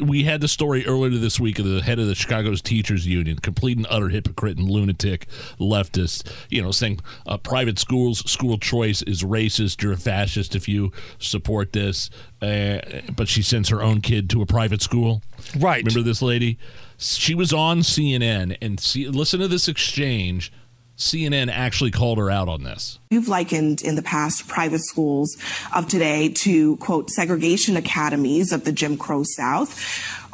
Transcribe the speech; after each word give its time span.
We 0.00 0.24
had 0.24 0.40
the 0.40 0.48
story 0.48 0.84
earlier 0.84 1.16
this 1.20 1.38
week 1.38 1.60
of 1.60 1.66
the 1.66 1.80
head 1.80 2.00
of 2.00 2.08
the 2.08 2.16
Chicago's 2.16 2.60
teachers 2.60 3.06
union, 3.06 3.38
complete 3.38 3.76
and 3.76 3.86
utter 3.88 4.08
hypocrite 4.08 4.58
and 4.58 4.68
lunatic 4.68 5.28
leftist, 5.60 6.28
you 6.50 6.60
know, 6.60 6.72
saying 6.72 6.98
uh, 7.28 7.36
private 7.36 7.78
schools, 7.78 8.28
school 8.28 8.58
choice 8.58 9.02
is 9.02 9.22
racist. 9.22 9.82
You're 9.82 9.92
a 9.92 9.96
fascist 9.96 10.56
if 10.56 10.68
you 10.68 10.90
support 11.20 11.74
this. 11.74 12.10
Uh, 12.42 12.80
but 13.14 13.28
she 13.28 13.40
sends 13.40 13.68
her 13.68 13.80
own 13.80 14.00
kid 14.00 14.28
to 14.30 14.42
a 14.42 14.46
private 14.46 14.82
school. 14.82 15.22
Right. 15.56 15.84
Remember 15.84 16.02
this 16.02 16.20
lady? 16.20 16.58
She 16.98 17.36
was 17.36 17.52
on 17.52 17.80
CNN 17.80 18.56
and 18.60 18.80
see, 18.80 19.06
listen 19.06 19.38
to 19.38 19.48
this 19.48 19.68
exchange. 19.68 20.52
CNN 20.96 21.50
actually 21.50 21.90
called 21.90 22.18
her 22.18 22.30
out 22.30 22.48
on 22.48 22.62
this. 22.62 22.98
You've 23.10 23.28
likened 23.28 23.82
in 23.82 23.96
the 23.96 24.02
past 24.02 24.46
private 24.46 24.80
schools 24.80 25.36
of 25.74 25.88
today 25.88 26.28
to, 26.28 26.76
quote, 26.76 27.10
segregation 27.10 27.76
academies 27.76 28.52
of 28.52 28.64
the 28.64 28.72
Jim 28.72 28.96
Crow 28.96 29.24
South. 29.24 29.76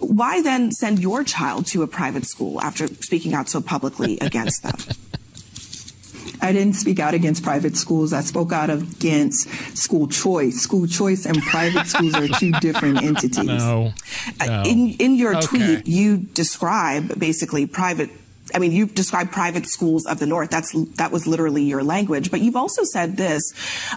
Why 0.00 0.42
then 0.42 0.70
send 0.72 0.98
your 0.98 1.24
child 1.24 1.66
to 1.68 1.82
a 1.82 1.86
private 1.86 2.26
school 2.26 2.60
after 2.60 2.86
speaking 2.88 3.32
out 3.32 3.48
so 3.48 3.60
publicly 3.62 4.18
against 4.20 4.62
them? 4.62 4.76
I 6.42 6.52
didn't 6.52 6.74
speak 6.74 6.98
out 6.98 7.12
against 7.12 7.42
private 7.42 7.76
schools. 7.76 8.14
I 8.14 8.22
spoke 8.22 8.50
out 8.52 8.70
against 8.70 9.48
school 9.76 10.08
choice. 10.08 10.56
School 10.60 10.86
choice 10.86 11.26
and 11.26 11.40
private 11.42 11.86
schools 11.86 12.14
are 12.14 12.28
two 12.28 12.52
different 12.60 13.02
entities. 13.02 13.44
No. 13.44 13.92
Uh, 14.40 14.46
no. 14.46 14.62
In, 14.66 14.90
in 14.98 15.14
your 15.16 15.36
Okay. 15.36 15.46
tweet, 15.46 15.86
you 15.86 16.16
describe 16.18 17.18
basically 17.18 17.66
private 17.66 18.10
I 18.54 18.58
mean, 18.58 18.72
you've 18.72 18.94
described 18.94 19.32
private 19.32 19.66
schools 19.66 20.06
of 20.06 20.18
the 20.18 20.26
North. 20.26 20.50
That's 20.50 20.72
that 20.96 21.12
was 21.12 21.26
literally 21.26 21.62
your 21.62 21.82
language. 21.82 22.30
But 22.30 22.40
you've 22.40 22.56
also 22.56 22.82
said 22.84 23.16
this 23.16 23.42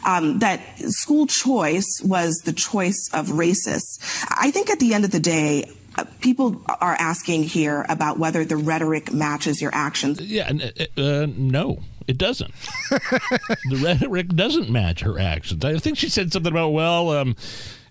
um, 0.05 0.39
that 0.39 0.61
school 0.79 1.27
choice 1.27 2.01
was 2.03 2.41
the 2.45 2.53
choice 2.53 3.09
of 3.13 3.27
racists. 3.27 4.25
I 4.29 4.51
think 4.51 4.69
at 4.69 4.79
the 4.79 4.93
end 4.93 5.05
of 5.05 5.11
the 5.11 5.19
day. 5.19 5.71
Uh, 5.95 6.05
people 6.21 6.59
are 6.81 6.95
asking 6.95 7.43
here 7.43 7.85
about 7.87 8.17
whether 8.17 8.43
the 8.43 8.57
rhetoric 8.57 9.13
matches 9.13 9.61
your 9.61 9.69
actions. 9.75 10.19
Yeah, 10.19 10.47
n- 10.47 10.71
uh, 10.97 11.27
no, 11.37 11.83
it 12.07 12.17
doesn't. 12.17 12.51
the 12.89 13.79
rhetoric 13.79 14.29
doesn't 14.29 14.71
match 14.71 15.01
her 15.01 15.19
actions. 15.19 15.63
I 15.63 15.77
think 15.77 15.97
she 15.97 16.09
said 16.09 16.33
something 16.33 16.51
about, 16.51 16.69
well, 16.69 17.11
um, 17.11 17.35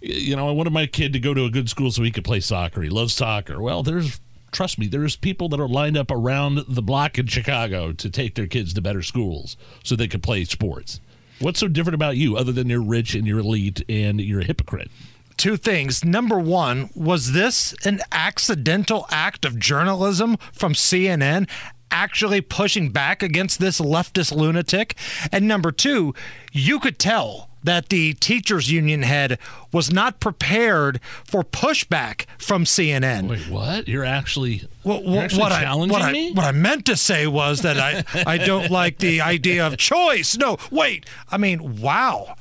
you 0.00 0.34
know, 0.34 0.48
I 0.48 0.52
wanted 0.52 0.72
my 0.72 0.86
kid 0.86 1.12
to 1.12 1.20
go 1.20 1.32
to 1.32 1.44
a 1.44 1.50
good 1.50 1.70
school 1.70 1.90
so 1.90 2.02
he 2.02 2.10
could 2.10 2.24
play 2.24 2.40
soccer. 2.40 2.82
He 2.82 2.88
loves 2.88 3.14
soccer. 3.14 3.60
Well, 3.60 3.82
there's, 3.82 4.20
trust 4.52 4.78
me, 4.78 4.86
there's 4.86 5.16
people 5.16 5.48
that 5.48 5.60
are 5.60 5.68
lined 5.68 5.96
up 5.96 6.10
around 6.10 6.64
the 6.68 6.82
block 6.82 7.18
in 7.18 7.26
Chicago 7.26 7.92
to 7.92 8.10
take 8.10 8.34
their 8.34 8.46
kids 8.46 8.72
to 8.74 8.80
better 8.80 9.02
schools 9.02 9.56
so 9.82 9.96
they 9.96 10.08
could 10.08 10.22
play 10.22 10.44
sports. 10.44 11.00
What's 11.40 11.58
so 11.58 11.66
different 11.66 11.94
about 11.94 12.16
you 12.16 12.36
other 12.36 12.52
than 12.52 12.68
you're 12.68 12.82
rich 12.82 13.14
and 13.14 13.26
you're 13.26 13.40
elite 13.40 13.82
and 13.88 14.20
you're 14.20 14.40
a 14.40 14.44
hypocrite? 14.44 14.90
two 15.36 15.56
things. 15.56 16.04
Number 16.04 16.38
one, 16.38 16.90
was 16.94 17.32
this 17.32 17.74
an 17.84 18.00
accidental 18.12 19.06
act 19.10 19.44
of 19.44 19.58
journalism 19.58 20.36
from 20.52 20.72
CNN? 20.72 21.48
Actually 21.90 22.40
pushing 22.40 22.90
back 22.90 23.22
against 23.22 23.58
this 23.58 23.80
leftist 23.80 24.32
lunatic? 24.32 24.94
And 25.32 25.48
number 25.48 25.72
two, 25.72 26.14
you 26.52 26.78
could 26.78 26.98
tell 26.98 27.50
that 27.62 27.88
the 27.88 28.14
teachers 28.14 28.70
union 28.70 29.02
head 29.02 29.38
was 29.72 29.92
not 29.92 30.20
prepared 30.20 31.00
for 31.24 31.42
pushback 31.42 32.26
from 32.38 32.64
CNN. 32.64 33.28
Wait, 33.28 33.48
what? 33.48 33.88
You're 33.88 34.04
actually, 34.04 34.68
Well, 34.84 35.02
you're 35.02 35.22
actually 35.22 35.40
what, 35.40 35.52
I, 35.52 35.62
challenging 35.62 35.92
what, 35.92 36.02
I, 36.02 36.30
what 36.32 36.44
I 36.44 36.52
meant 36.52 36.86
to 36.86 36.96
say 36.96 37.26
was 37.26 37.62
that 37.62 37.78
I, 37.78 38.04
I 38.26 38.38
don't 38.38 38.70
like 38.70 38.98
the 38.98 39.20
idea 39.20 39.66
of 39.66 39.76
choice. 39.76 40.36
No, 40.36 40.58
wait. 40.70 41.06
I 41.30 41.38
mean, 41.38 41.80
wow. 41.80 42.36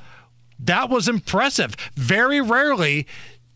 That 0.58 0.90
was 0.90 1.08
impressive. 1.08 1.74
Very 1.96 2.40
rarely 2.40 3.06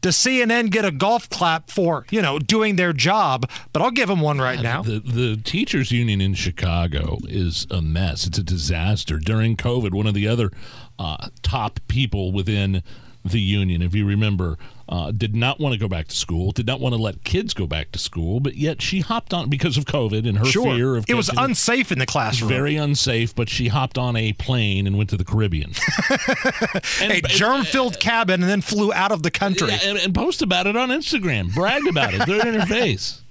does 0.01 0.17
CNN 0.17 0.71
get 0.71 0.85
a 0.85 0.91
golf 0.91 1.29
clap 1.31 1.71
for, 1.71 2.07
you 2.11 2.23
know, 2.23 2.39
doing 2.39 2.77
their 2.77 2.93
job, 2.93 3.51
but 3.73 3.83
I'll 3.83 3.91
give 3.91 4.09
them 4.09 4.21
one 4.21 4.39
right 4.39 4.61
now. 4.61 4.83
The 4.83 5.01
the 5.01 5.37
teachers 5.37 5.91
union 5.91 6.21
in 6.21 6.35
Chicago 6.35 7.19
is 7.29 7.67
a 7.71 7.83
mess. 7.83 8.27
It's 8.27 8.39
a 8.39 8.43
disaster. 8.43 9.19
During 9.19 9.57
COVID, 9.57 9.93
one 9.93 10.07
of 10.07 10.15
the 10.15 10.29
other 10.29 10.51
uh, 10.99 11.29
top 11.43 11.81
people 11.89 12.33
within 12.33 12.83
the 13.31 13.41
union, 13.41 13.83
if 13.83 13.95
you 13.95 14.07
remember, 14.07 14.57
uh, 14.89 15.11
did 15.11 15.35
not 15.35 15.59
want 15.59 15.73
to 15.73 15.79
go 15.79 15.89
back 15.89 16.09
to 16.09 16.17
school. 16.17 16.53
Did 16.53 16.67
not 16.67 16.81
want 16.81 16.95
to 16.95 17.01
let 17.01 17.25
kids 17.25 17.55
go 17.55 17.67
back 17.67 17.91
to 17.93 17.99
school, 17.99 18.39
but 18.41 18.57
yet 18.57 18.81
she 18.81 19.01
hopped 19.01 19.35
on 19.35 19.49
because 19.51 19.77
of 19.77 19.85
COVID 19.85 20.29
and 20.29 20.39
her 20.39 20.45
Sure. 20.45 20.75
fear 20.75 20.97
of 20.97 21.05
it 21.09 21.15
was 21.15 21.29
unsafe 21.37 21.91
in 21.91 21.99
the 21.99 22.07
classroom. 22.07 22.49
very 22.49 22.77
unsafe. 22.77 23.35
But 23.35 23.49
she 23.49 23.69
hopped 23.69 23.99
on 23.99 24.15
a 24.17 24.33
plane 24.35 24.87
and 24.87 24.97
went 24.97 25.11
to 25.11 25.17
the 25.17 25.25
Caribbean. 25.25 25.73
and, 27.03 27.13
a 27.13 27.21
germ 27.23 27.65
filled 27.65 27.99
cabin 28.01 28.43
and 28.43 28.51
then 28.51 28.61
flew 28.61 28.93
out 28.93 29.13
of 29.13 29.23
the 29.23 29.31
country. 29.31 29.69
Yeah, 29.69 29.79
and, 29.85 29.99
and 29.99 30.15
post 30.15 30.43
about 30.43 30.67
it 30.67 30.77
on 30.77 30.89
Instagram. 30.91 31.53
Bragged 31.55 31.89
about 31.89 32.15
it. 32.15 32.23
Threw 32.25 32.39
it 32.41 32.47
in 32.47 32.55
her 32.55 32.67
face. 32.81 33.23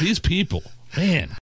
These 0.00 0.18
people, 0.18 0.62
man. 0.96 1.30